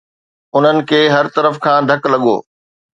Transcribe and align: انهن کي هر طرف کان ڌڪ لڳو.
انهن 0.55 0.77
کي 0.89 1.01
هر 1.15 1.25
طرف 1.35 1.55
کان 1.65 1.79
ڌڪ 1.89 2.01
لڳو. 2.13 2.35